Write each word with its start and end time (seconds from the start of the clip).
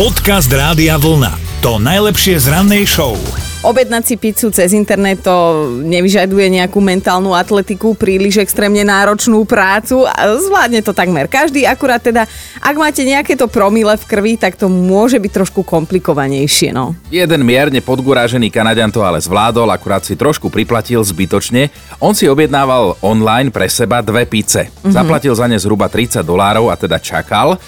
Podcast 0.00 0.48
Rádia 0.48 0.96
Vlna. 0.96 1.60
To 1.60 1.76
najlepšie 1.76 2.40
z 2.40 2.48
rannej 2.48 2.88
show. 2.88 3.20
Objednať 3.60 4.02
si 4.08 4.14
pizzu 4.16 4.48
cez 4.48 4.72
internet 4.72 5.20
to 5.20 5.68
nevyžaduje 5.84 6.56
nejakú 6.56 6.80
mentálnu 6.80 7.36
atletiku, 7.36 7.92
príliš 7.92 8.40
extrémne 8.40 8.80
náročnú 8.80 9.44
prácu 9.44 10.08
a 10.08 10.40
zvládne 10.40 10.80
to 10.80 10.96
takmer 10.96 11.28
každý, 11.28 11.68
akurát 11.68 12.00
teda, 12.00 12.24
ak 12.64 12.74
máte 12.80 13.04
nejaké 13.04 13.36
to 13.36 13.44
promile 13.44 13.92
v 14.00 14.04
krvi, 14.08 14.40
tak 14.40 14.56
to 14.56 14.72
môže 14.72 15.20
byť 15.20 15.32
trošku 15.36 15.68
komplikovanejšie, 15.68 16.72
no. 16.72 16.96
Jeden 17.12 17.44
mierne 17.44 17.84
podgurážený 17.84 18.48
Kanadian 18.48 18.88
to 18.88 19.04
ale 19.04 19.20
zvládol, 19.20 19.68
akurát 19.68 20.00
si 20.00 20.16
trošku 20.16 20.48
priplatil 20.48 21.04
zbytočne. 21.04 21.68
On 22.00 22.16
si 22.16 22.24
objednával 22.24 22.96
online 23.04 23.52
pre 23.52 23.68
seba 23.68 24.00
dve 24.00 24.24
pice. 24.24 24.72
Mm-hmm. 24.72 24.96
Zaplatil 24.96 25.36
za 25.36 25.44
ne 25.44 25.60
zhruba 25.60 25.92
30 25.92 26.24
dolárov 26.24 26.72
a 26.72 26.80
teda 26.80 26.96
čakal. 26.96 27.60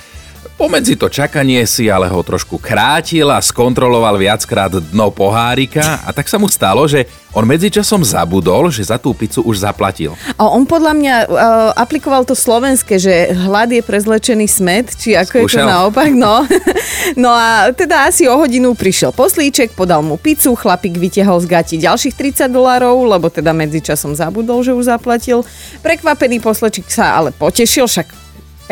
Pomedzi 0.59 0.95
to 0.95 1.11
čakanie 1.11 1.67
si 1.67 1.91
ale 1.91 2.07
ho 2.07 2.21
trošku 2.23 2.59
krátil 2.59 3.31
a 3.31 3.43
skontroloval 3.43 4.15
viackrát 4.19 4.71
dno 4.71 5.11
pohárika 5.11 6.03
a 6.07 6.11
tak 6.15 6.31
sa 6.31 6.39
mu 6.39 6.47
stalo, 6.47 6.87
že 6.87 7.07
on 7.33 7.49
medzičasom 7.49 8.05
zabudol, 8.05 8.69
že 8.69 8.85
za 8.85 9.01
tú 9.01 9.17
pizzu 9.17 9.41
už 9.41 9.65
zaplatil. 9.65 10.13
A 10.37 10.53
on 10.53 10.69
podľa 10.69 10.93
mňa 10.93 11.15
uh, 11.25 11.27
aplikoval 11.75 12.29
to 12.29 12.37
slovenské, 12.37 13.01
že 13.01 13.33
hlad 13.33 13.73
je 13.73 13.81
prezlečený 13.81 14.47
smet, 14.47 14.93
či 14.93 15.17
ako 15.17 15.49
Skúšal. 15.49 15.49
je 15.49 15.57
to 15.57 15.65
naopak, 15.65 16.11
no. 16.13 16.45
no 17.25 17.33
a 17.33 17.73
teda 17.73 18.13
asi 18.13 18.29
o 18.29 18.37
hodinu 18.37 18.77
prišiel 18.77 19.17
poslíček, 19.17 19.73
podal 19.73 20.05
mu 20.05 20.21
pizzu, 20.21 20.53
chlapík 20.53 21.01
vytiahol 21.01 21.41
z 21.41 21.47
gati 21.49 21.75
ďalších 21.81 22.15
30 22.15 22.53
dolárov, 22.53 23.01
lebo 23.09 23.33
teda 23.33 23.57
medzičasom 23.57 24.13
zabudol, 24.13 24.61
že 24.61 24.77
už 24.77 24.93
zaplatil. 24.93 25.41
Prekvapený 25.81 26.39
poslečík 26.45 26.93
sa 26.93 27.17
ale 27.17 27.33
potešil, 27.33 27.89
však 27.89 28.22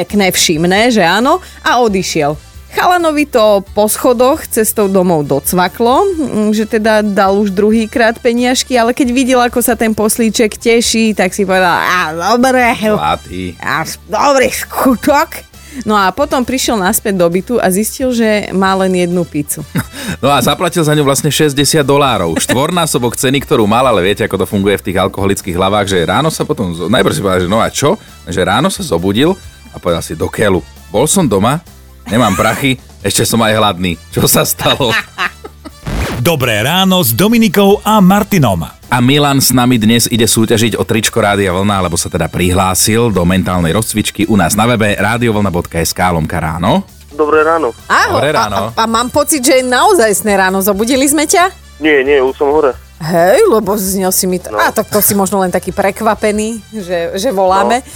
pekné 0.00 0.32
všimné, 0.32 0.88
že 0.88 1.04
áno, 1.04 1.44
a 1.60 1.76
odišiel. 1.84 2.32
Chalanovi 2.70 3.26
to 3.26 3.66
po 3.74 3.90
schodoch 3.90 4.46
cestou 4.46 4.86
domov 4.86 5.26
docvaklo, 5.26 6.06
mm, 6.06 6.50
že 6.54 6.70
teda 6.70 7.02
dal 7.02 7.34
už 7.34 7.50
druhýkrát 7.50 8.22
peniažky, 8.22 8.78
ale 8.78 8.94
keď 8.94 9.08
videl, 9.10 9.40
ako 9.42 9.58
sa 9.58 9.74
ten 9.74 9.90
poslíček 9.90 10.54
teší, 10.54 11.18
tak 11.18 11.34
si 11.34 11.42
povedal, 11.42 11.82
a 11.82 12.14
dobre, 12.14 12.62
Zlatý. 12.78 13.58
a 13.58 13.82
dobrý 14.06 14.48
skutok. 14.54 15.50
No 15.86 15.94
a 15.94 16.10
potom 16.10 16.42
prišiel 16.42 16.74
naspäť 16.74 17.14
do 17.14 17.26
bytu 17.30 17.54
a 17.62 17.70
zistil, 17.70 18.10
že 18.10 18.50
má 18.50 18.74
len 18.74 19.06
jednu 19.06 19.22
pizzu. 19.26 19.62
No 20.18 20.26
a 20.26 20.42
zaplatil 20.42 20.82
za 20.82 20.92
ňu 20.92 21.06
vlastne 21.06 21.30
60 21.30 21.86
dolárov. 21.86 22.34
Štvornásobok 22.42 23.14
ceny, 23.14 23.40
ktorú 23.46 23.64
mal, 23.64 23.86
ale 23.86 24.02
viete, 24.02 24.26
ako 24.26 24.42
to 24.42 24.46
funguje 24.50 24.76
v 24.76 24.90
tých 24.90 24.98
alkoholických 24.98 25.54
hlavách, 25.54 25.86
že 25.86 26.02
ráno 26.02 26.28
sa 26.34 26.42
potom, 26.42 26.74
najprv 26.74 27.14
si 27.14 27.22
povedal, 27.22 27.42
že 27.46 27.48
no 27.48 27.62
a 27.62 27.70
čo? 27.70 27.94
Že 28.26 28.42
ráno 28.42 28.68
sa 28.68 28.82
zobudil 28.82 29.38
a 29.70 29.76
povedal 29.78 30.02
si, 30.02 30.18
do 30.18 30.26
keľu, 30.26 30.60
bol 30.90 31.06
som 31.06 31.26
doma, 31.26 31.62
nemám 32.10 32.34
prachy, 32.34 32.78
ešte 33.00 33.24
som 33.24 33.40
aj 33.40 33.56
hladný. 33.56 33.96
Čo 34.12 34.28
sa 34.28 34.44
stalo? 34.44 34.92
Dobré 36.20 36.60
ráno 36.60 37.00
s 37.00 37.16
Dominikou 37.16 37.80
a 37.80 37.96
Martinom. 38.04 38.60
A 38.90 38.98
Milan 39.00 39.40
s 39.40 39.56
nami 39.56 39.80
dnes 39.80 40.04
ide 40.10 40.28
súťažiť 40.28 40.76
o 40.76 40.84
tričko 40.84 41.16
Rádia 41.16 41.54
Vlna, 41.54 41.80
alebo 41.80 41.96
sa 41.96 42.12
teda 42.12 42.28
prihlásil 42.28 43.08
do 43.08 43.24
mentálnej 43.24 43.72
rozcvičky 43.72 44.28
u 44.28 44.36
nás 44.36 44.52
na 44.52 44.68
webe 44.68 44.98
radiovlna.sk 45.00 45.96
lomka 45.96 46.36
ráno. 46.36 46.84
Dobré 47.14 47.40
ráno. 47.40 47.72
Aho, 47.88 48.20
Dobré 48.20 48.36
ráno. 48.36 48.74
A, 48.74 48.84
a, 48.84 48.84
a 48.84 48.90
mám 48.90 49.08
pocit, 49.08 49.40
že 49.40 49.62
je 49.62 49.64
naozaj 49.64 50.12
sné 50.12 50.36
ráno. 50.36 50.60
Zobudili 50.60 51.08
sme 51.08 51.24
ťa? 51.24 51.54
Nie, 51.80 52.04
nie, 52.04 52.20
už 52.20 52.36
som 52.36 52.52
hore. 52.52 52.76
Hej, 53.00 53.48
lebo 53.48 53.80
z 53.80 54.04
ňou 54.04 54.12
si 54.12 54.28
mi... 54.28 54.36
T- 54.36 54.52
no. 54.52 54.60
A 54.60 54.68
tak 54.76 54.92
to 54.92 55.00
si 55.00 55.16
možno 55.16 55.40
len 55.40 55.48
taký 55.48 55.72
prekvapený, 55.72 56.60
že, 56.68 57.16
že 57.16 57.32
voláme. 57.32 57.80
No. 57.80 57.88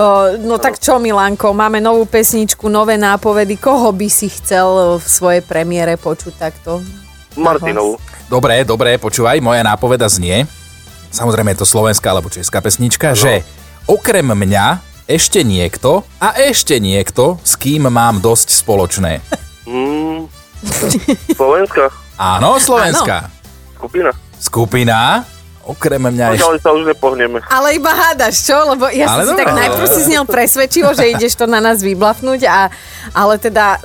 O, 0.00 0.08
no 0.40 0.56
tak 0.56 0.80
čo, 0.80 0.96
Milanko, 0.96 1.52
máme 1.52 1.76
novú 1.76 2.08
pesničku, 2.08 2.72
nové 2.72 2.96
nápovedy. 2.96 3.60
Koho 3.60 3.92
by 3.92 4.08
si 4.08 4.32
chcel 4.32 4.96
v 4.96 5.04
svojej 5.04 5.44
premiére 5.44 6.00
počuť 6.00 6.32
takto? 6.40 6.80
Martinovu. 7.36 8.00
Dobre, 8.32 8.64
dobre, 8.64 8.96
počúvaj, 8.96 9.44
moja 9.44 9.60
nápoveda 9.60 10.08
znie, 10.08 10.48
samozrejme 11.12 11.52
je 11.52 11.60
to 11.62 11.68
slovenská 11.68 12.10
alebo 12.10 12.32
česká 12.32 12.64
pesnička, 12.64 13.12
no. 13.12 13.20
že 13.20 13.44
okrem 13.84 14.24
mňa 14.24 14.80
ešte 15.06 15.46
niekto 15.46 16.02
a 16.18 16.34
ešte 16.34 16.80
niekto, 16.82 17.38
s 17.44 17.54
kým 17.54 17.86
mám 17.86 18.18
dosť 18.18 18.56
spoločné. 18.56 19.20
Mm, 19.68 20.26
Slovenska. 21.38 21.92
Áno, 22.18 22.58
slovenská. 22.58 23.30
Skupina. 23.76 24.10
Skupina, 24.36 25.24
okrem 25.66 25.98
mňa 25.98 26.38
ešte... 26.38 26.46
Ale 26.46 26.58
sa 26.62 26.70
už 26.70 26.86
nepohneme. 26.86 27.42
Ale 27.50 27.74
iba 27.74 27.90
hádaš, 27.90 28.46
čo? 28.46 28.54
Lebo 28.54 28.86
ja 28.88 29.10
Ale 29.10 29.26
som 29.26 29.34
si 29.34 29.42
tak 29.42 29.50
najprv 29.50 29.86
si 29.90 30.00
znel 30.06 30.24
presvedčivo, 30.24 30.94
že 30.94 31.10
ideš 31.10 31.34
to 31.34 31.50
na 31.50 31.58
nás 31.58 31.82
vyblafnúť, 31.82 32.46
a, 32.46 32.70
ale 33.10 33.34
teda 33.42 33.82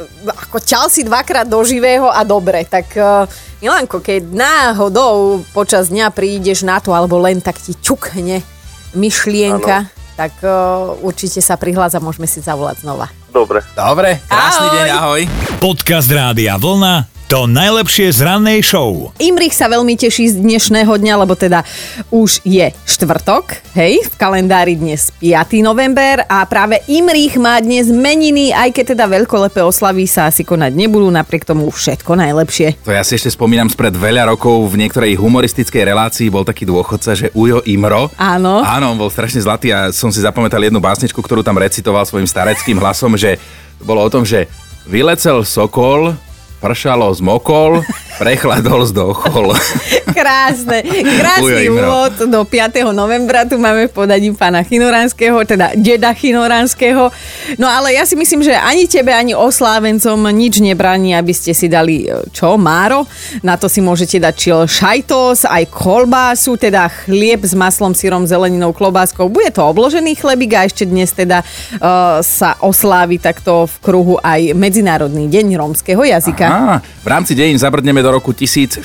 ako 0.47 0.61
ťal 0.61 0.85
si 0.93 1.01
dvakrát 1.01 1.49
do 1.49 1.57
živého 1.65 2.07
a 2.07 2.21
dobre, 2.21 2.63
tak 2.69 2.93
uh, 2.95 3.25
Milanko, 3.59 3.97
keď 3.99 4.21
náhodou 4.29 5.41
počas 5.51 5.89
dňa 5.89 6.13
prídeš 6.13 6.61
na 6.61 6.77
to, 6.77 6.93
alebo 6.93 7.17
len 7.17 7.41
tak 7.41 7.57
ti 7.57 7.73
čukne 7.77 8.45
myšlienka, 8.93 9.89
ano. 9.89 9.89
tak 10.13 10.33
uh, 10.45 10.93
určite 11.01 11.41
sa 11.41 11.57
prihlás 11.57 11.97
a 11.97 12.03
môžeme 12.03 12.29
si 12.29 12.43
zavolať 12.43 12.85
znova. 12.85 13.09
Dobre. 13.31 13.63
Dobre, 13.73 14.19
krásny 14.27 14.67
Ahoj. 14.67 14.75
deň, 14.75 14.87
ahoj. 14.91 15.21
Podcast 15.63 16.09
Rádia 16.11 16.59
Vlna. 16.59 17.20
To 17.31 17.47
najlepšie 17.47 18.11
z 18.11 18.27
rannej 18.27 18.59
show. 18.59 19.15
Imrich 19.15 19.55
sa 19.55 19.71
veľmi 19.71 19.95
teší 19.95 20.35
z 20.35 20.43
dnešného 20.43 20.91
dňa, 20.99 21.15
lebo 21.15 21.31
teda 21.31 21.63
už 22.11 22.43
je 22.43 22.75
štvrtok, 22.83 23.71
hej, 23.71 24.03
v 24.03 24.15
kalendári 24.19 24.75
dnes 24.75 25.15
5. 25.23 25.63
november 25.63 26.27
a 26.27 26.43
práve 26.43 26.83
Imrich 26.91 27.39
má 27.39 27.55
dnes 27.63 27.87
meniny, 27.87 28.51
aj 28.51 28.75
keď 28.75 28.85
teda 28.99 29.07
veľkolepé 29.07 29.63
oslavy 29.63 30.11
sa 30.11 30.27
asi 30.27 30.43
konať 30.43 30.75
nebudú, 30.75 31.07
napriek 31.07 31.47
tomu 31.47 31.71
všetko 31.71 32.19
najlepšie. 32.19 32.83
To 32.83 32.91
ja 32.91 32.99
si 32.99 33.15
ešte 33.15 33.31
spomínam 33.31 33.71
spred 33.71 33.95
veľa 33.95 34.27
rokov 34.35 34.67
v 34.67 34.83
niektorej 34.83 35.15
humoristickej 35.15 35.87
relácii 35.87 36.27
bol 36.27 36.43
taký 36.43 36.67
dôchodca, 36.67 37.15
že 37.15 37.31
Ujo 37.31 37.63
Imro. 37.63 38.11
Áno. 38.19 38.59
Áno, 38.59 38.91
on 38.91 38.99
bol 38.99 39.07
strašne 39.07 39.39
zlatý 39.39 39.71
a 39.71 39.95
som 39.95 40.11
si 40.11 40.19
zapamätal 40.19 40.59
jednu 40.67 40.83
básničku, 40.83 41.23
ktorú 41.23 41.47
tam 41.47 41.55
recitoval 41.55 42.03
svojim 42.03 42.27
stareckým 42.27 42.75
hlasom, 42.75 43.15
že 43.15 43.39
bolo 43.79 44.03
o 44.03 44.11
tom, 44.11 44.27
že 44.27 44.51
vylecel 44.83 45.47
sokol, 45.47 46.11
pršalo 46.61 47.09
zmokol, 47.13 47.81
prechladol 48.21 48.85
zdochol. 48.85 49.57
Krásne, 50.21 50.85
krásny 50.85 51.73
úvod 51.73 52.29
do 52.29 52.45
5. 52.45 52.85
novembra, 52.93 53.49
tu 53.49 53.57
máme 53.57 53.89
v 53.89 53.93
podaní 53.95 54.29
pána 54.37 54.61
Chinoránskeho, 54.61 55.41
teda 55.41 55.73
deda 55.73 56.13
Chinoránskeho. 56.13 57.09
No 57.57 57.65
ale 57.65 57.97
ja 57.97 58.05
si 58.05 58.13
myslím, 58.13 58.45
že 58.45 58.53
ani 58.53 58.85
tebe, 58.85 59.09
ani 59.09 59.33
oslávencom 59.33 60.21
nič 60.29 60.61
nebráni, 60.61 61.17
aby 61.17 61.33
ste 61.33 61.57
si 61.57 61.65
dali, 61.65 62.05
e, 62.05 62.29
čo, 62.29 62.61
máro? 62.61 63.09
Na 63.41 63.57
to 63.57 63.65
si 63.65 63.81
môžete 63.81 64.21
dať 64.21 64.33
čil 64.37 64.59
šajtos, 64.69 65.49
aj 65.49 65.71
kolbásu, 65.73 66.61
teda 66.61 66.91
chlieb 67.07 67.41
s 67.41 67.57
maslom, 67.57 67.97
syrom, 67.97 68.29
zeleninou, 68.29 68.69
klobáskou. 68.75 69.31
Bude 69.31 69.49
to 69.49 69.65
obložený 69.65 70.13
chlebík 70.13 70.53
a 70.53 70.69
ešte 70.69 70.85
dnes 70.85 71.09
teda 71.09 71.41
uh, 71.41 72.21
sa 72.21 72.59
oslávi 72.61 73.17
takto 73.17 73.65
v 73.65 73.75
kruhu 73.81 74.15
aj 74.21 74.53
Medzinárodný 74.53 75.25
deň 75.31 75.57
rómskeho 75.57 76.03
jazyka. 76.05 76.45
Á, 76.45 76.59
v 77.01 77.07
rámci 77.07 77.33
dejín 77.33 77.57
zabrdneme 77.57 78.03
do 78.03 78.10
roku 78.11 78.35
1414. 78.35 78.83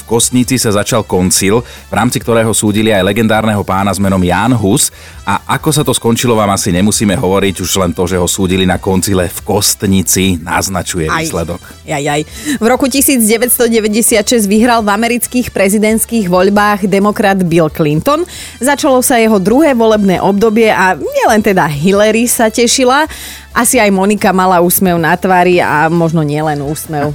V 0.00 0.02
Kostnici 0.08 0.56
sa 0.56 0.72
začal 0.72 1.04
koncil, 1.04 1.60
v 1.60 1.92
rámci 1.92 2.16
ktorého 2.16 2.50
súdili 2.56 2.88
aj 2.88 3.04
legendárneho 3.04 3.60
pána 3.60 3.92
s 3.92 4.00
menom 4.00 4.20
Jan 4.24 4.56
Hus. 4.56 4.88
A 5.28 5.60
ako 5.60 5.70
sa 5.70 5.86
to 5.86 5.92
skončilo, 5.94 6.34
vám 6.34 6.50
asi 6.56 6.74
nemusíme 6.74 7.14
hovoriť, 7.14 7.62
už 7.62 7.70
len 7.78 7.92
to, 7.94 8.08
že 8.08 8.18
ho 8.18 8.26
súdili 8.26 8.66
na 8.66 8.80
koncile 8.80 9.30
v 9.30 9.40
Kostnici, 9.46 10.40
naznačuje 10.40 11.06
Aj. 11.06 11.22
výsledok. 11.22 11.60
Jaj, 11.86 12.02
jaj. 12.02 12.20
V 12.58 12.66
roku 12.66 12.90
1996 12.90 14.50
vyhral 14.50 14.82
v 14.82 14.90
amerických 14.90 15.54
prezidentských 15.54 16.26
voľbách 16.26 16.88
demokrat 16.90 17.38
Bill 17.46 17.70
Clinton. 17.70 18.26
Začalo 18.58 19.04
sa 19.04 19.20
jeho 19.22 19.38
druhé 19.38 19.76
volebné 19.76 20.18
obdobie 20.18 20.72
a 20.72 20.98
nielen 20.98 21.44
teda 21.44 21.68
Hillary 21.68 22.26
sa 22.26 22.50
tešila, 22.50 23.06
asi 23.50 23.82
aj 23.82 23.90
Monika 23.90 24.30
mala 24.30 24.62
úsmev 24.62 24.96
na 24.96 25.14
tvári 25.18 25.58
a 25.58 25.90
možno 25.90 26.22
nielen 26.22 26.62
úsmev. 26.62 27.12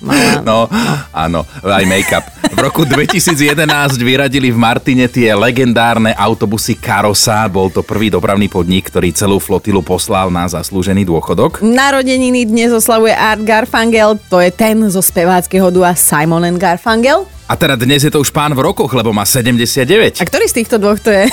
Mala. 0.00 0.40
No, 0.40 0.64
áno, 1.12 1.44
aj 1.60 1.84
make-up. 1.84 2.24
V 2.56 2.58
roku 2.58 2.88
2011 2.88 4.00
vyradili 4.00 4.48
v 4.48 4.56
Martine 4.56 5.12
tie 5.12 5.36
legendárne 5.36 6.16
autobusy 6.16 6.72
Karosa. 6.72 7.44
Bol 7.52 7.68
to 7.68 7.84
prvý 7.84 8.08
dopravný 8.08 8.48
podnik, 8.48 8.88
ktorý 8.88 9.12
celú 9.12 9.36
flotilu 9.36 9.84
poslal 9.84 10.32
na 10.32 10.48
zaslúžený 10.48 11.04
dôchodok. 11.04 11.60
Narodeniny 11.60 12.48
dnes 12.48 12.72
oslavuje 12.72 13.12
Art 13.12 13.44
Garfangel, 13.44 14.16
to 14.32 14.40
je 14.40 14.48
ten 14.48 14.80
zo 14.88 15.04
speváckého 15.04 15.68
dua 15.68 15.92
Simon 15.92 16.48
and 16.48 16.56
Garfangel. 16.56 17.28
A 17.50 17.58
teda 17.58 17.74
dnes 17.74 18.06
je 18.06 18.14
to 18.14 18.22
už 18.22 18.30
pán 18.30 18.54
v 18.54 18.62
rokoch, 18.62 18.94
lebo 18.94 19.10
má 19.10 19.26
79. 19.26 20.22
A 20.22 20.24
ktorý 20.24 20.46
z 20.46 20.62
týchto 20.62 20.78
dvoch 20.78 21.02
to 21.02 21.10
je? 21.10 21.26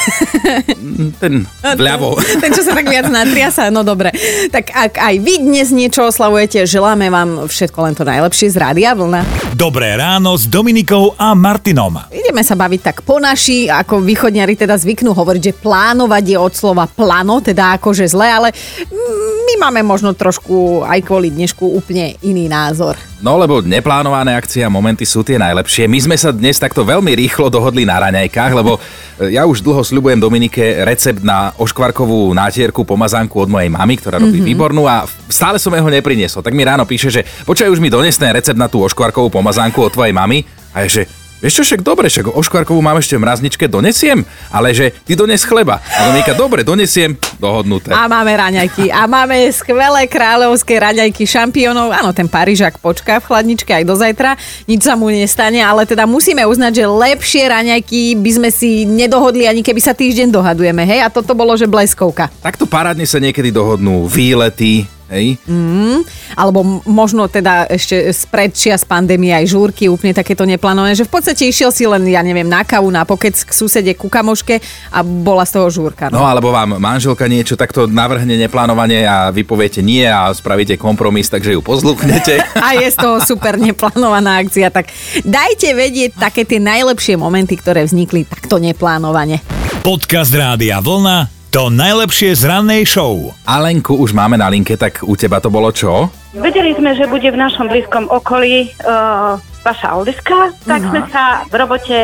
Ten 1.22 1.46
vľavo. 1.62 2.18
Ten, 2.42 2.50
čo 2.58 2.66
sa 2.66 2.74
tak 2.74 2.90
viac 2.90 3.06
natriasa, 3.06 3.70
no 3.70 3.86
dobre. 3.86 4.10
Tak 4.50 4.74
ak 4.74 4.94
aj 4.98 5.16
vy 5.22 5.46
dnes 5.46 5.70
niečo 5.70 6.10
oslavujete, 6.10 6.66
želáme 6.66 7.14
vám 7.14 7.46
všetko 7.46 7.78
len 7.86 7.94
to 7.94 8.02
najlepšie 8.02 8.50
z 8.50 8.58
Rádia 8.58 8.98
Vlna. 8.98 9.54
Dobré 9.54 9.94
ráno 9.94 10.34
s 10.34 10.50
Dominikou 10.50 11.14
a 11.22 11.38
Martinom. 11.38 12.10
Ideme 12.10 12.42
sa 12.42 12.58
baviť 12.58 12.82
tak 12.82 12.98
po 13.06 13.22
naši, 13.22 13.70
ako 13.70 14.02
východňari 14.02 14.58
teda 14.58 14.74
zvyknú 14.74 15.14
hovoriť, 15.14 15.54
že 15.54 15.54
plánovať 15.54 16.34
je 16.34 16.38
od 16.42 16.54
slova 16.58 16.90
plano, 16.90 17.46
teda 17.46 17.78
akože 17.78 18.10
zle, 18.10 18.26
ale 18.26 18.50
mm, 18.90 19.27
my 19.58 19.74
máme 19.74 19.82
možno 19.82 20.14
trošku 20.14 20.86
aj 20.86 21.02
kvôli 21.02 21.34
dnešku 21.34 21.66
úplne 21.66 22.14
iný 22.22 22.46
názor. 22.46 22.94
No 23.26 23.42
lebo 23.42 23.66
neplánované 23.66 24.38
akcie 24.38 24.62
a 24.62 24.70
momenty 24.70 25.02
sú 25.02 25.26
tie 25.26 25.42
najlepšie. 25.42 25.90
My 25.90 25.98
sme 25.98 26.14
sa 26.14 26.30
dnes 26.30 26.62
takto 26.62 26.86
veľmi 26.86 27.10
rýchlo 27.18 27.50
dohodli 27.50 27.82
na 27.82 27.98
raňajkách, 27.98 28.54
lebo 28.54 28.78
e, 28.78 29.34
ja 29.34 29.50
už 29.50 29.66
dlho 29.66 29.82
sľubujem 29.82 30.22
Dominike 30.22 30.86
recept 30.86 31.26
na 31.26 31.58
oškvarkovú 31.58 32.30
nátierku 32.38 32.86
pomazánku 32.86 33.34
od 33.42 33.50
mojej 33.50 33.74
mamy, 33.74 33.98
ktorá 33.98 34.22
robí 34.22 34.38
mm-hmm. 34.38 34.54
výbornú 34.54 34.86
a 34.86 35.10
stále 35.26 35.58
som 35.58 35.74
jeho 35.74 35.90
nepriniesol. 35.90 36.46
Tak 36.46 36.54
mi 36.54 36.62
ráno 36.62 36.86
píše, 36.86 37.10
že 37.10 37.26
počkaj 37.26 37.74
už 37.74 37.82
mi 37.82 37.90
dones 37.90 38.14
ten 38.14 38.30
recept 38.30 38.62
na 38.62 38.70
tú 38.70 38.86
oškvarkovú 38.86 39.34
pomazánku 39.34 39.82
od 39.82 39.90
tvojej 39.90 40.14
mamy 40.14 40.46
a 40.78 40.86
je, 40.86 41.02
že 41.02 41.04
Vieš 41.38 41.62
čo, 41.62 41.64
však 41.70 41.86
dobre, 41.86 42.10
však 42.10 42.34
oškvarkovú 42.34 42.82
mám 42.82 42.98
ešte 42.98 43.14
v 43.14 43.22
mrazničke, 43.22 43.70
donesiem, 43.70 44.26
ale 44.50 44.74
že 44.74 44.90
ty 45.06 45.14
dones 45.14 45.46
chleba. 45.46 45.78
A 45.78 46.10
Dominika, 46.10 46.34
dobre, 46.34 46.66
donesiem, 46.66 47.14
dohodnuté. 47.38 47.94
A 47.94 48.10
máme 48.10 48.34
raňajky. 48.34 48.90
A 48.90 49.06
máme 49.06 49.46
skvelé 49.54 50.10
kráľovské 50.10 50.82
raňajky 50.82 51.30
šampiónov. 51.30 51.94
Áno, 51.94 52.10
ten 52.10 52.26
Parížak 52.26 52.82
počká 52.82 53.22
v 53.22 53.30
chladničke 53.30 53.70
aj 53.70 53.86
do 53.86 53.94
zajtra. 53.94 54.34
Nič 54.66 54.82
sa 54.82 54.98
mu 54.98 55.14
nestane, 55.14 55.62
ale 55.62 55.86
teda 55.86 56.10
musíme 56.10 56.42
uznať, 56.42 56.74
že 56.74 56.86
lepšie 56.90 57.44
raňajky 57.46 58.18
by 58.18 58.32
sme 58.34 58.50
si 58.50 58.90
nedohodli 58.90 59.46
ani 59.46 59.62
keby 59.62 59.78
sa 59.78 59.94
týždeň 59.94 60.34
dohadujeme, 60.34 60.90
hej? 60.90 61.06
A 61.06 61.14
toto 61.14 61.38
bolo, 61.38 61.54
že 61.54 61.70
bleskovka. 61.70 62.34
Takto 62.42 62.66
parádne 62.66 63.06
sa 63.06 63.22
niekedy 63.22 63.54
dohodnú 63.54 64.10
výlety, 64.10 64.97
Hej? 65.08 65.40
Mm, 65.48 66.04
alebo 66.36 66.84
možno 66.84 67.32
teda 67.32 67.68
ešte 67.72 68.12
spredčia 68.12 68.76
z 68.76 68.84
pandémie 68.84 69.32
aj 69.32 69.48
žúrky, 69.48 69.88
úplne 69.88 70.12
takéto 70.12 70.44
neplánované, 70.44 71.00
že 71.00 71.08
v 71.08 71.12
podstate 71.16 71.48
išiel 71.48 71.72
si 71.72 71.88
len, 71.88 72.04
ja 72.08 72.20
neviem, 72.20 72.48
na 72.48 72.68
kavu, 72.68 72.92
na 72.92 73.08
pokec 73.08 73.34
k 73.34 73.52
susede, 73.56 73.96
ku 73.96 74.12
kamoške 74.12 74.60
a 74.92 75.00
bola 75.04 75.48
z 75.48 75.60
toho 75.60 75.68
žúrka. 75.72 76.12
No. 76.12 76.20
no 76.20 76.28
alebo 76.28 76.52
vám 76.52 76.76
manželka 76.76 77.28
niečo 77.32 77.56
takto 77.56 77.88
navrhne 77.88 78.36
neplánovanie 78.36 79.08
a 79.08 79.32
vy 79.32 79.48
poviete 79.48 79.80
nie 79.80 80.04
a 80.04 80.28
spravíte 80.36 80.76
kompromis, 80.76 81.32
takže 81.32 81.56
ju 81.56 81.64
pozlúknete. 81.64 82.44
a 82.68 82.76
je 82.76 82.88
z 82.92 82.98
toho 83.00 83.24
super 83.24 83.56
neplánovaná 83.56 84.44
akcia, 84.44 84.68
tak 84.68 84.92
dajte 85.24 85.72
vedieť 85.72 86.20
také 86.20 86.44
tie 86.44 86.60
najlepšie 86.60 87.16
momenty, 87.16 87.56
ktoré 87.56 87.88
vznikli 87.88 88.28
takto 88.28 88.60
neplánovane. 88.60 89.40
Podcast 89.88 90.36
Rádia 90.36 90.84
Vlna 90.84 91.37
to 91.52 91.72
najlepšie 91.72 92.36
z 92.36 92.44
rannej 92.44 92.84
show. 92.84 93.32
Alenku 93.48 93.96
už 93.96 94.12
máme 94.12 94.36
na 94.36 94.52
linke, 94.52 94.76
tak 94.76 95.02
u 95.04 95.16
teba 95.16 95.40
to 95.40 95.48
bolo 95.48 95.72
čo? 95.72 96.12
Vedeli 96.36 96.76
sme, 96.76 96.94
že 96.94 97.08
bude 97.08 97.26
v 97.28 97.40
našom 97.40 97.72
blízkom 97.72 98.12
okolí 98.12 98.70
uh, 98.84 99.40
vaša 99.64 99.98
Oldiska, 99.98 100.54
tak 100.68 100.80
uh-huh. 100.84 100.92
sme 100.92 101.02
sa 101.10 101.24
v 101.50 101.54
robote, 101.58 101.98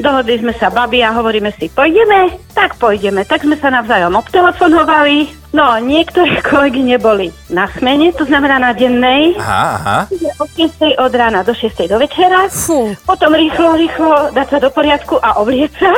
dohodli 0.00 0.40
sme 0.40 0.52
sa 0.56 0.72
babi 0.72 1.04
a 1.04 1.14
hovoríme 1.14 1.52
si, 1.56 1.70
pôjdeme? 1.72 2.36
Tak 2.52 2.76
pôjdeme. 2.76 3.22
Tak 3.28 3.44
sme 3.44 3.56
sa 3.56 3.70
navzájom 3.70 4.12
obtelefonovali. 4.18 5.30
No, 5.56 5.80
niektoré 5.80 6.42
kolegy 6.50 6.84
neboli 6.84 7.32
na 7.48 7.68
smene, 7.76 8.12
to 8.12 8.24
znamená 8.24 8.60
na 8.60 8.72
dennej. 8.74 9.36
Aha, 9.38 9.64
aha. 9.78 9.98
Od 10.42 10.50
6. 10.52 10.98
od 10.98 11.12
rána 11.12 11.46
do 11.46 11.56
6. 11.56 11.86
do 11.88 11.96
večera. 11.96 12.50
Fú. 12.50 12.92
Potom 13.06 13.32
rýchlo, 13.32 13.78
rýchlo 13.78 14.32
dať 14.34 14.46
sa 14.48 14.58
do 14.58 14.68
poriadku 14.74 15.16
a 15.22 15.40
oblieť 15.40 15.72
sa 15.76 15.92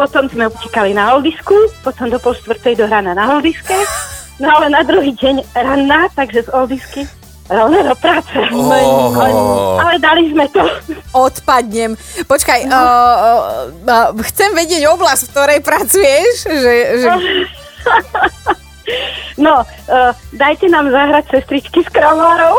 potom 0.00 0.24
sme 0.32 0.48
utekali 0.48 0.96
na 0.96 1.12
Oldisku, 1.12 1.52
potom 1.84 2.08
do 2.08 2.16
pol 2.16 2.32
štvrtej 2.32 2.80
do 2.80 2.88
rána 2.88 3.12
na 3.12 3.36
Oldiske, 3.36 3.76
no 4.40 4.48
ale 4.48 4.72
na 4.72 4.80
druhý 4.80 5.12
deň 5.12 5.44
ranná, 5.52 6.08
takže 6.16 6.48
z 6.48 6.50
Oldisky 6.56 7.04
rovno 7.52 7.84
do 7.84 7.92
práce. 8.00 8.32
Oh. 8.48 9.12
Ale, 9.12 9.30
ale 9.76 9.94
dali 10.00 10.32
sme 10.32 10.48
to. 10.48 10.64
Odpadnem. 11.12 12.00
Počkaj, 12.24 12.64
no. 12.64 12.80
uh, 12.80 13.68
uh, 13.84 14.08
chcem 14.32 14.56
vedieť 14.56 14.88
oblasť, 14.88 15.20
v 15.28 15.30
ktorej 15.36 15.60
pracuješ. 15.60 16.48
Že, 16.48 16.74
že... 17.04 17.08
no, 19.44 19.66
uh, 19.66 20.16
dajte 20.32 20.70
nám 20.72 20.88
zahrať 20.88 21.28
sestričky 21.28 21.84
s 21.84 21.90
kramárov. 21.92 22.56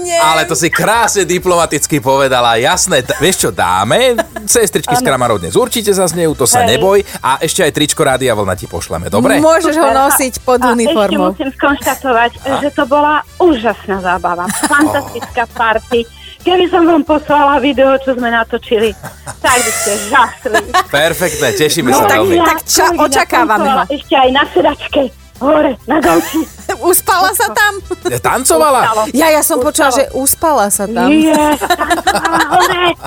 Odpadne. 0.00 0.16
Ale 0.18 0.42
to 0.44 0.54
si 0.54 0.68
krásne 0.68 1.22
diplomaticky 1.24 2.00
povedala. 2.00 2.56
Jasné, 2.56 3.00
d- 3.00 3.12
vieš 3.18 3.36
čo, 3.38 3.50
dáme? 3.50 4.16
Sestričky 4.42 4.92
z 4.92 5.02
Kramarov 5.02 5.38
dnes 5.38 5.52
určite 5.54 5.90
zaznejú, 5.90 6.32
to 6.34 6.44
sa 6.44 6.64
Hej. 6.64 6.68
neboj. 6.72 6.98
A 7.20 7.36
ešte 7.38 7.60
aj 7.60 7.70
tričko 7.70 8.00
Rádia 8.00 8.32
Vlna 8.32 8.54
ti 8.54 8.64
pošleme, 8.64 9.06
dobre? 9.06 9.36
Môžeš 9.38 9.76
ho 9.76 9.88
nosiť 9.90 10.34
pod 10.40 10.58
a 10.58 10.72
uniformou. 10.72 11.30
ešte 11.30 11.44
musím 11.44 11.50
skonštatovať, 11.52 12.30
že 12.58 12.68
to 12.70 12.84
bola 12.84 13.20
úžasná 13.36 14.00
zábava. 14.00 14.48
Fantastická 14.72 15.44
party. 15.48 16.08
Keby 16.40 16.72
som 16.72 16.82
vám 16.82 17.04
poslala 17.04 17.60
video, 17.60 18.00
čo 18.00 18.16
sme 18.16 18.32
natočili, 18.32 18.96
tak 19.38 19.58
by 19.58 19.70
ste 19.70 19.92
žasli. 20.08 20.60
Perfektné, 20.88 21.52
tešíme 21.52 21.92
No, 21.92 22.00
sa 22.00 22.04
tak- 22.06 22.16
veľmi. 22.18 22.36
tak 22.40 22.58
ča- 22.64 22.96
očakávame 22.96 23.68
ho. 23.68 23.80
Ešte 23.86 24.14
aj 24.14 24.30
na 24.32 24.44
sedačke. 24.48 25.02
Hore, 25.40 25.72
na 25.88 25.96
gauči. 26.04 26.44
Uspala 26.92 27.32
sa 27.32 27.48
tam? 27.48 27.80
Ja 28.12 28.20
Tancovala? 28.20 28.80
Stalo. 28.84 29.02
Ja, 29.16 29.28
ja 29.32 29.40
som 29.40 29.56
počula, 29.64 29.88
že 29.88 30.04
uspala 30.12 30.68
sa 30.68 30.84
tam. 30.84 31.08
Nie, 31.08 31.56
tancovala 31.56 32.40
hore. 32.52 32.86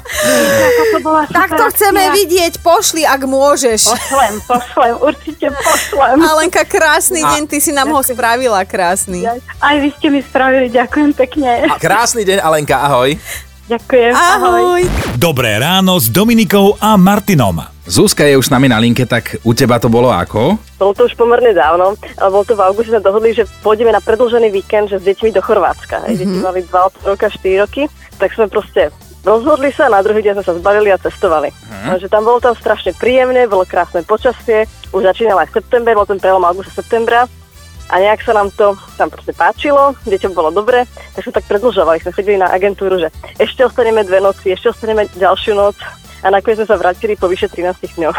Tak 1.33 1.49
to 1.53 1.65
chceme 1.73 2.13
vidieť, 2.13 2.61
pošli, 2.63 3.03
ak 3.05 3.25
môžeš. 3.25 3.91
Pošlem, 3.91 4.33
pošlem, 4.45 4.93
určite 5.01 5.45
pošlem. 5.51 6.17
Alenka, 6.21 6.63
krásny 6.65 7.21
deň, 7.21 7.41
ty 7.49 7.57
si 7.61 7.69
nám 7.69 7.91
ho 7.91 8.01
spravila 8.01 8.61
krásny. 8.65 9.25
Aj 9.59 9.75
vy 9.77 9.89
ste 9.93 10.07
mi 10.09 10.21
spravili, 10.23 10.69
ďakujem 10.73 11.11
pekne. 11.13 11.69
Krásny 11.77 12.25
deň, 12.25 12.39
Alenka, 12.41 12.81
ahoj. 12.81 13.13
Ďakujem, 13.67 14.13
ahoj. 14.15 14.61
Ahoj. 14.63 14.81
Dobré 15.17 15.59
ráno 15.59 15.97
s 15.99 16.09
Dominikou 16.09 16.77
a 16.81 16.97
Martinom. 16.97 17.72
Zuzka 17.83 18.23
je 18.23 18.39
už 18.39 18.47
s 18.47 18.53
nami 18.53 18.71
na 18.71 18.79
linke, 18.79 19.03
tak 19.03 19.43
u 19.43 19.51
teba 19.51 19.75
to 19.75 19.91
bolo 19.91 20.07
ako? 20.07 20.55
Bolo 20.79 20.95
to 20.95 21.03
už 21.03 21.19
pomerne 21.19 21.51
dávno, 21.51 21.99
ale 22.15 22.29
bolo 22.31 22.47
to 22.47 22.55
v 22.55 22.63
auguste, 22.63 22.95
sme 22.95 23.03
dohodli, 23.03 23.35
že 23.35 23.43
pôjdeme 23.59 23.91
na 23.91 23.99
predlžený 23.99 24.55
víkend, 24.55 24.87
že 24.87 25.03
s 25.03 25.07
deťmi 25.07 25.35
do 25.35 25.43
Chorvátska. 25.43 25.99
Mm-hmm. 25.99 26.15
Deti 26.15 26.37
mali 26.39 26.63
2 26.63 27.11
roka, 27.11 27.27
4 27.27 27.63
roky, 27.67 27.91
tak 28.15 28.31
sme 28.31 28.47
proste 28.47 28.87
rozhodli 29.27 29.67
sa 29.75 29.91
a 29.91 29.99
na 29.99 29.99
druhý 29.99 30.23
deň 30.23 30.39
sme 30.39 30.47
sa 30.47 30.55
zbavili 30.55 30.95
a 30.95 30.97
cestovali. 31.03 31.51
Mm-hmm. 31.51 31.89
Takže 31.91 32.07
tam 32.07 32.23
bolo 32.23 32.39
tam 32.39 32.55
strašne 32.55 32.95
príjemné, 32.95 33.51
bolo 33.51 33.67
krásne 33.67 33.99
počasie, 34.07 34.63
už 34.95 35.03
začínal 35.03 35.43
aj 35.43 35.51
september, 35.51 35.91
bol 35.91 36.07
ten 36.07 36.23
prelom 36.23 36.47
augusta 36.47 36.71
septembra 36.71 37.27
a 37.91 37.99
nejak 37.99 38.23
sa 38.23 38.31
nám 38.31 38.47
to 38.55 38.79
tam 38.95 39.11
proste 39.11 39.35
páčilo, 39.35 39.91
deťom 40.07 40.31
bolo 40.31 40.55
dobre, 40.55 40.87
tak 41.19 41.27
sme 41.27 41.35
tak 41.35 41.51
predlžovali, 41.51 41.99
sme 41.99 42.15
chodili 42.15 42.39
na 42.39 42.47
agentúru, 42.47 42.95
že 42.95 43.11
ešte 43.43 43.67
ostaneme 43.67 44.07
dve 44.07 44.23
noci, 44.23 44.55
ešte 44.55 44.71
ostaneme 44.71 45.11
ďalšiu 45.19 45.51
noc 45.51 45.75
a 46.23 46.27
nakoniec 46.31 46.63
sme 46.63 46.67
sa 46.71 46.79
vrátili 46.79 47.19
po 47.19 47.27
vyše 47.27 47.51
13 47.51 47.99
dňoch. 47.99 48.17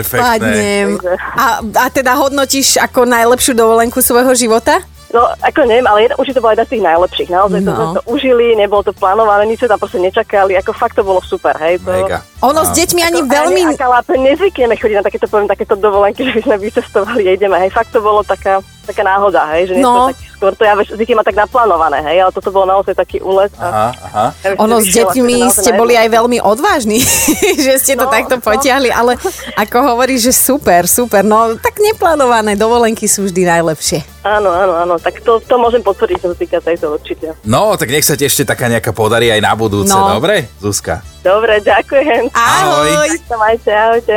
Odpadnem. 0.00 0.96
A, 1.36 1.60
a 1.60 1.84
teda 1.92 2.16
hodnotíš 2.16 2.80
ako 2.80 3.04
najlepšiu 3.04 3.52
dovolenku 3.52 4.00
svojho 4.00 4.32
života? 4.32 4.80
No, 5.12 5.28
ako 5.44 5.68
neviem, 5.68 5.84
ale 5.84 6.08
jedna, 6.08 6.16
určite 6.16 6.40
to 6.40 6.42
bola 6.42 6.56
jedna 6.56 6.64
z 6.64 6.72
tých 6.72 6.84
najlepších. 6.88 7.28
Naozaj 7.28 7.60
no. 7.60 7.68
to 7.68 7.72
No. 7.72 7.76
sme 7.76 7.96
to 8.00 8.02
užili, 8.08 8.56
nebolo 8.56 8.80
to 8.80 8.96
plánované, 8.96 9.44
nič 9.44 9.60
sme 9.60 9.68
tam 9.68 9.80
proste 9.84 10.00
nečakali, 10.00 10.56
ako 10.56 10.72
fakt 10.72 10.96
to 10.96 11.04
bolo 11.04 11.20
super, 11.20 11.52
hej. 11.60 11.76
To, 11.84 11.92
Mega. 11.92 12.24
Ono 12.40 12.64
s 12.64 12.72
deťmi 12.72 13.00
ani 13.04 13.20
veľmi... 13.28 13.60
Ani, 13.60 13.76
aká 13.76 13.92
lápe, 13.92 14.16
nezvykneme 14.16 14.72
chodiť 14.80 14.96
na 14.96 15.04
takéto, 15.04 15.28
poviem, 15.28 15.52
takéto 15.52 15.76
dovolenky, 15.76 16.24
že 16.24 16.40
by 16.40 16.42
sme 16.48 16.56
vycestovali 16.64 17.28
a 17.28 17.30
ideme, 17.36 17.60
hej. 17.60 17.68
Fakt 17.76 17.92
to 17.92 18.00
bolo 18.00 18.24
taká, 18.24 18.64
taká 18.84 19.02
náhoda, 19.02 19.46
hej, 19.50 19.62
že 19.66 19.74
nie 19.74 19.82
No. 19.82 19.90
to 19.90 20.06
tak, 20.08 20.18
skôr 20.32 20.52
to 20.52 20.62
ja 20.62 20.74
veš- 20.74 20.92
zvykne 20.92 21.14
ma 21.14 21.22
tak 21.22 21.34
naplánované, 21.34 22.02
hej, 22.02 22.18
ale 22.20 22.30
toto 22.30 22.48
bolo 22.48 22.66
naozaj 22.68 22.92
taký 22.92 23.18
úlet. 23.18 23.50
Aha, 23.54 23.94
aha. 23.96 24.26
ja 24.36 24.48
Ono 24.56 24.76
s 24.76 24.88
deťmi 24.88 25.36
ste 25.48 25.70
boli 25.72 25.94
aj 25.94 26.08
veľmi 26.08 26.38
odvážni, 26.38 26.98
že 27.64 27.72
ste 27.76 27.94
to 27.94 28.04
No, 28.04 28.10
takto 28.10 28.36
no. 28.36 28.42
potiahli, 28.42 28.90
ale 28.90 29.14
ako 29.54 29.76
hovoríš, 29.88 30.28
že 30.28 30.32
super, 30.34 30.84
super. 30.84 31.22
No 31.22 31.54
tak 31.54 31.78
neplánované 31.78 32.52
dovolenky 32.52 33.06
sú 33.06 33.24
vždy 33.24 33.42
najlepšie. 33.44 34.02
Áno, 34.22 34.50
áno, 34.50 34.74
áno, 34.76 34.94
tak 34.96 35.18
to, 35.20 35.38
to 35.40 35.54
môžem 35.56 35.80
potvrdiť, 35.80 36.18
čo 36.18 36.28
sa 36.28 36.36
týka 36.36 36.58
tejto 36.58 36.92
určite. 36.92 37.34
No, 37.42 37.74
tak 37.74 37.88
nech 37.88 38.02
sa 38.02 38.14
ti 38.14 38.22
ešte 38.22 38.42
taká 38.44 38.66
nejaká 38.66 38.90
podarí 38.90 39.26
aj 39.28 39.40
na 39.40 39.52
budúce, 39.52 39.90
No. 39.90 40.10
dobre, 40.12 40.46
Zuzka? 40.58 41.02
Dobre, 41.22 41.58
ďakujem. 41.60 42.30
Ahoj. 42.30 42.90
Ahoj. 42.92 43.10
Sa 43.22 43.36
majte, 43.36 43.70
ahojte. 43.70 44.16